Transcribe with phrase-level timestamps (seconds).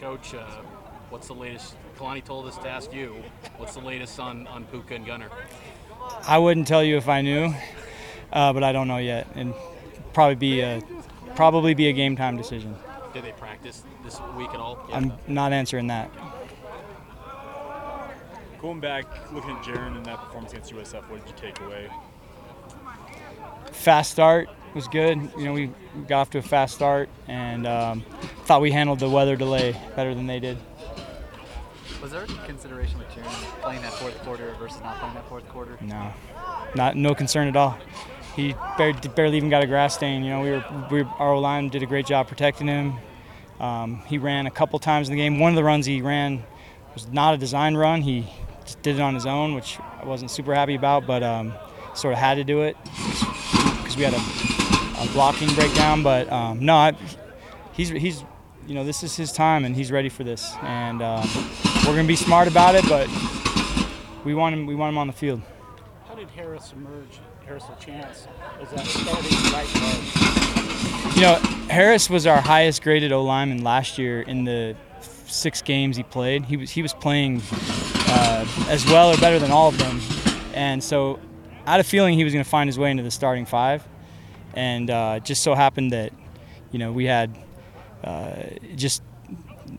[0.00, 0.46] Coach, uh,
[1.10, 1.74] what's the latest?
[1.98, 3.22] Kalani told us to ask you.
[3.58, 5.28] What's the latest on, on Puka and Gunner?
[6.26, 7.52] I wouldn't tell you if I knew,
[8.32, 9.52] uh, but I don't know yet, and
[10.14, 10.82] probably be a
[11.36, 12.74] probably be a game time decision.
[13.12, 14.88] Did they practice this week at all?
[14.90, 16.10] I'm not answering that.
[18.62, 19.04] Going back,
[19.34, 21.90] looking at Jaren and that performance against USF, what did you take away?
[23.72, 25.18] Fast start was good.
[25.36, 25.70] You know, we
[26.08, 28.04] got off to a fast start and um,
[28.44, 30.58] thought we handled the weather delay better than they did.
[32.02, 35.46] Was there any consideration with Jaren playing that fourth quarter versus not playing that fourth
[35.48, 35.76] quarter?
[35.82, 36.12] No,
[36.74, 37.78] not no concern at all.
[38.34, 40.24] He barely, barely even got a grass stain.
[40.24, 42.94] You know, we were, we our line did a great job protecting him.
[43.58, 45.38] Um, he ran a couple times in the game.
[45.38, 46.42] One of the runs he ran
[46.94, 48.00] was not a design run.
[48.00, 48.26] He
[48.64, 51.52] just did it on his own, which I wasn't super happy about, but um,
[51.94, 54.49] sort of had to do it because we had a,
[55.00, 56.02] a, blocking breakdown.
[56.02, 56.92] But um, no, I,
[57.72, 58.24] he's he's
[58.66, 61.28] you know this is his time and he's ready for this, and um,
[61.86, 63.08] we're gonna be smart about it, but
[64.24, 65.40] we want him we want him on the field.
[66.06, 67.20] How did Harris emerge?
[67.50, 68.28] Harris LaChance
[68.60, 71.16] as that starting right guard.
[71.16, 71.34] You know,
[71.68, 74.76] Harris was our highest graded O lineman last year in the
[75.26, 76.44] six games he played.
[76.44, 77.42] He was he was playing
[78.06, 80.00] uh, as well or better than all of them,
[80.54, 81.18] and so
[81.66, 83.86] I had a feeling he was going to find his way into the starting five,
[84.54, 86.12] and uh, just so happened that
[86.72, 87.36] you know we had
[88.04, 88.42] uh,
[88.76, 89.02] just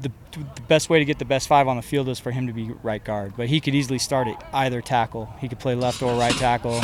[0.00, 2.46] the, the best way to get the best five on the field is for him
[2.46, 5.32] to be right guard, but he could easily start at either tackle.
[5.40, 6.80] He could play left or right tackle.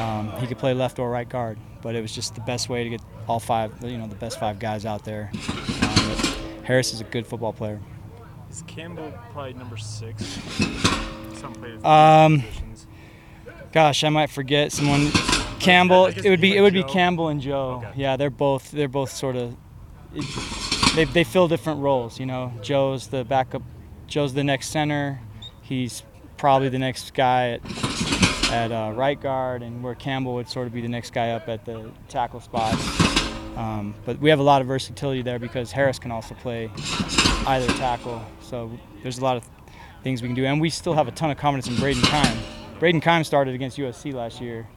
[0.00, 2.84] Um, he could play left or right guard, but it was just the best way
[2.84, 5.30] to get all five, you know, the best five guys out there.
[5.82, 6.16] Um,
[6.64, 7.80] Harris is a good football player.
[8.50, 10.38] Is Campbell probably number six?
[11.84, 12.44] Um,
[13.72, 15.10] gosh, I might forget someone.
[15.62, 16.06] Campbell.
[16.06, 17.82] It would be it would be Campbell and Joe.
[17.84, 18.00] Okay.
[18.00, 19.56] Yeah, they're both they're both sort of.
[20.94, 22.20] They they fill different roles.
[22.20, 23.62] You know, Joe's the backup.
[24.06, 25.20] Joe's the next center.
[25.62, 26.02] He's
[26.36, 27.60] probably the next guy at
[28.52, 31.48] at uh, right guard, and where Campbell would sort of be the next guy up
[31.48, 32.74] at the tackle spot.
[33.56, 36.70] Um, but we have a lot of versatility there because Harris can also play
[37.46, 38.22] either tackle.
[38.40, 38.70] So
[39.02, 39.48] there's a lot of
[40.02, 42.38] things we can do, and we still have a ton of confidence in Brayden Keim.
[42.80, 44.68] Brayden Keim started against USC last year,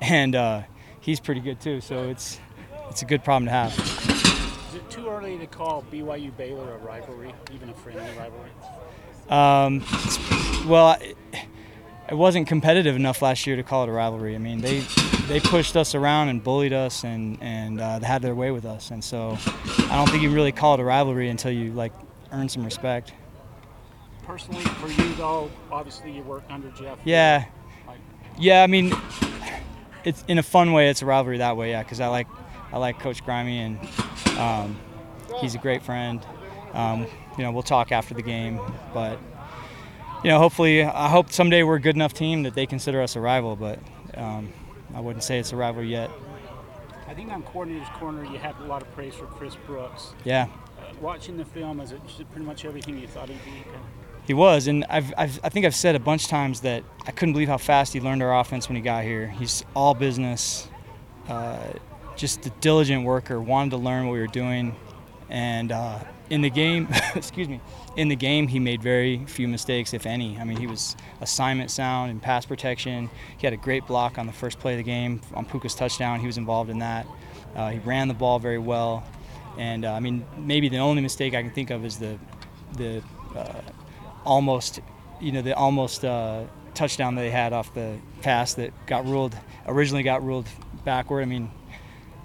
[0.00, 0.62] and uh,
[1.00, 1.80] he's pretty good too.
[1.80, 2.38] So it's
[2.90, 3.78] it's a good problem to have.
[4.68, 8.50] Is it too early to call BYU Baylor a rivalry, even a friendly rivalry?
[9.30, 9.84] Um,
[10.68, 11.16] well, it,
[12.10, 14.34] it wasn't competitive enough last year to call it a rivalry.
[14.34, 14.80] I mean, they
[15.28, 18.64] they pushed us around and bullied us and and uh, they had their way with
[18.64, 18.90] us.
[18.90, 19.36] And so
[19.90, 21.92] I don't think you really call it a rivalry until you like
[22.32, 23.12] earn some respect.
[24.24, 26.98] Personally, for you though, obviously you work under Jeff.
[27.04, 27.46] Yeah,
[27.86, 27.98] Like,
[28.38, 28.62] yeah.
[28.62, 28.92] I mean,
[30.04, 30.88] it's in a fun way.
[30.90, 31.70] It's a rivalry that way.
[31.70, 32.26] Yeah, because I like
[32.72, 33.48] I like Coach Grimes
[34.28, 34.76] and um,
[35.40, 36.24] he's a great friend.
[36.74, 38.60] Um, you know, we'll talk after the game,
[38.92, 39.18] but
[40.24, 43.16] you know, hopefully, I hope someday we're a good enough team that they consider us
[43.16, 43.56] a rival.
[43.56, 43.78] But
[44.14, 44.52] um,
[44.94, 46.10] I wouldn't say it's a rivalry yet.
[47.06, 50.12] I think on coordinator's corner you had a lot of praise for Chris Brooks.
[50.24, 50.46] Yeah,
[50.78, 53.64] Uh, watching the film, is it pretty much everything you thought he'd be?
[54.28, 57.12] He was, and I've, I've I think I've said a bunch of times that I
[57.12, 59.26] couldn't believe how fast he learned our offense when he got here.
[59.26, 60.68] He's all business,
[61.28, 61.58] uh,
[62.14, 63.40] just a diligent worker.
[63.40, 64.76] Wanted to learn what we were doing,
[65.30, 67.62] and uh, in the game, excuse me,
[67.96, 70.38] in the game he made very few mistakes, if any.
[70.38, 73.08] I mean, he was assignment sound and pass protection.
[73.38, 76.20] He had a great block on the first play of the game on Puka's touchdown.
[76.20, 77.06] He was involved in that.
[77.56, 79.04] Uh, he ran the ball very well,
[79.56, 82.18] and uh, I mean, maybe the only mistake I can think of is the
[82.76, 83.02] the
[83.34, 83.62] uh,
[84.28, 84.80] almost,
[85.20, 86.44] you know, the almost uh,
[86.74, 89.34] touchdown that they had off the pass that got ruled
[89.66, 90.46] originally got ruled
[90.84, 91.22] backward.
[91.22, 91.50] I mean,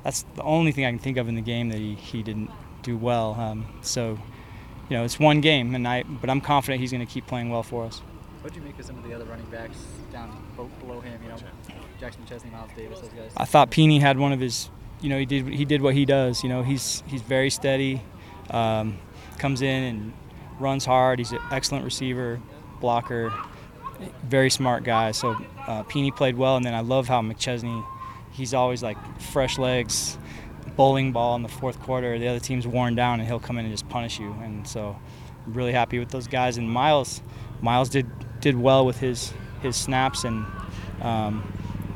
[0.04, 2.52] that's the only thing I can think of in the game that he, he didn't
[2.84, 3.36] do well.
[3.36, 4.20] Um, so,
[4.90, 7.50] you know, it's one game, and I but I'm confident he's going to keep playing
[7.50, 8.00] well for us.
[8.42, 9.78] What do you make of some of the other running backs
[10.12, 11.18] down below him?
[11.24, 11.38] You know,
[12.00, 13.32] Jackson McChesney, Miles Davis, those guys.
[13.38, 16.04] I thought Peeny had one of his, you know, he did he did what he
[16.06, 16.44] does.
[16.44, 18.02] You know, he's he's very steady,
[18.50, 18.98] um,
[19.38, 20.14] comes in and
[20.60, 21.20] runs hard.
[21.20, 22.40] He's an excellent receiver,
[22.80, 23.34] blocker,
[24.24, 25.12] very smart guy.
[25.12, 25.32] So
[25.68, 27.86] uh, Peeny played well, and then I love how McChesney,
[28.32, 30.18] he's always like fresh legs,
[30.76, 32.18] bowling ball in the fourth quarter.
[32.18, 34.32] The other team's worn down, and he'll come in and just punish you.
[34.42, 34.98] And so
[35.46, 36.58] I'm really happy with those guys.
[36.58, 37.22] And Miles,
[37.62, 38.08] Miles did
[38.40, 40.46] did well with his his snaps, and
[41.02, 41.44] um,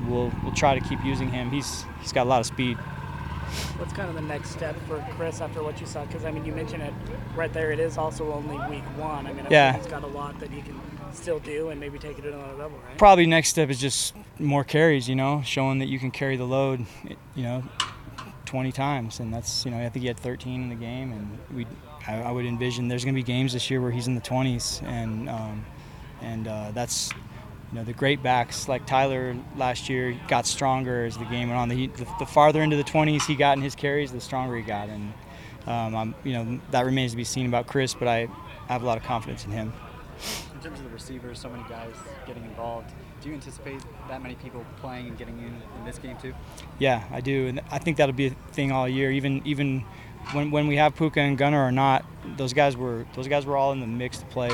[0.07, 1.49] we'll we'll try to keep using him.
[1.49, 2.77] He's he's got a lot of speed.
[3.77, 6.05] What's kind of the next step for Chris after what you saw?
[6.05, 6.93] Because I mean, you mentioned it
[7.35, 7.71] right there.
[7.71, 9.27] It is also only week one.
[9.27, 9.71] I mean, I Yeah.
[9.73, 10.79] think he's got a lot that he can
[11.13, 12.97] still do and maybe take it to another level, right?
[12.97, 15.07] Probably next step is just more carries.
[15.07, 16.85] You know, showing that you can carry the load.
[17.35, 17.63] You know,
[18.45, 21.37] 20 times, and that's you know I think he had 13 in the game, and
[21.55, 21.67] we
[22.07, 24.21] I, I would envision there's going to be games this year where he's in the
[24.21, 25.65] 20s, and um,
[26.21, 27.11] and uh, that's
[27.71, 31.59] you know the great backs like Tyler last year got stronger as the game went
[31.59, 31.69] on.
[31.69, 34.63] The, the, the farther into the 20s he got in his carries, the stronger he
[34.63, 35.13] got, and
[35.65, 38.29] um, I'm, you know that remains to be seen about Chris, but I,
[38.69, 39.73] I have a lot of confidence in him.
[40.55, 41.93] In terms of the receivers, so many guys
[42.25, 42.91] getting involved.
[43.21, 46.33] Do you anticipate that many people playing and getting in in this game too?
[46.79, 49.11] Yeah, I do, and I think that'll be a thing all year.
[49.11, 49.85] Even even
[50.31, 52.05] when, when we have Puka and Gunner or not,
[52.37, 54.51] those guys were those guys were all in the mix to play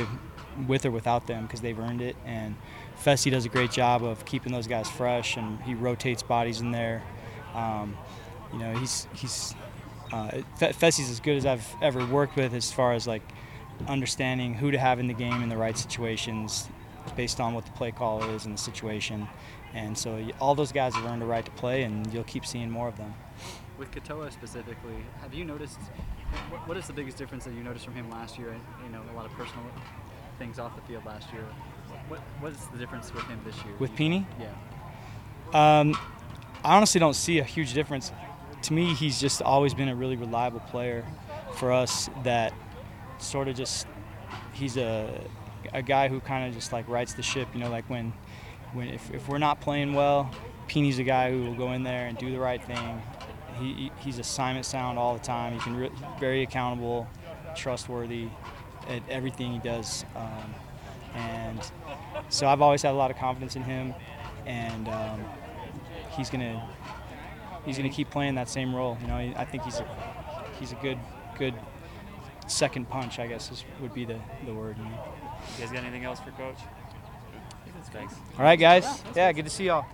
[0.67, 2.15] with or without them because they've earned it.
[2.25, 2.55] And
[3.01, 6.71] Fesi does a great job of keeping those guys fresh, and he rotates bodies in
[6.71, 7.03] there.
[7.53, 7.97] Um,
[8.51, 9.55] you know, he's he's
[10.11, 10.29] uh,
[10.59, 13.23] Fesi's as good as I've ever worked with as far as like
[13.87, 16.69] understanding who to have in the game in the right situations
[17.15, 19.27] based on what the play call is and the situation.
[19.73, 22.69] And so all those guys have earned a right to play, and you'll keep seeing
[22.69, 23.13] more of them.
[23.77, 25.79] With Katoa specifically, have you noticed
[26.49, 28.55] what, what is the biggest difference that you noticed from him last year?
[28.83, 29.63] You know, a lot of personal
[30.37, 31.43] things off the field last year.
[32.07, 33.73] What what is the difference with him this year?
[33.79, 34.25] With Peeny?
[34.39, 35.79] Yeah.
[35.79, 35.95] Um,
[36.63, 38.11] I honestly don't see a huge difference.
[38.63, 41.05] To me, he's just always been a really reliable player
[41.55, 42.09] for us.
[42.23, 42.53] That
[43.19, 43.87] sort of just
[44.53, 45.21] he's a
[45.73, 47.47] a guy who kind of just like rights the ship.
[47.53, 48.13] You know, like when
[48.73, 50.31] when if, if we're not playing well,
[50.67, 53.01] Peeny's a guy who will go in there and do the right thing.
[53.59, 55.53] He, he- he's assignment sound all the time.
[55.53, 57.07] He can re- very accountable,
[57.55, 58.27] trustworthy
[58.89, 60.05] at everything he does.
[60.15, 60.55] Um,
[61.15, 61.59] and
[62.29, 63.93] so I've always had a lot of confidence in him,
[64.45, 65.23] and um,
[66.15, 66.67] he's gonna
[67.65, 68.97] he's gonna keep playing that same role.
[69.01, 69.87] You know, I I think he's a
[70.59, 70.97] he's a good
[71.37, 71.53] good
[72.47, 73.19] second punch.
[73.19, 74.77] I guess is, would be the, the word.
[74.77, 75.03] You know?
[75.57, 76.59] You guys got anything else for Coach?
[77.91, 78.15] Thanks.
[78.37, 79.03] All right, guys.
[79.15, 79.85] Yeah, good to see y'all.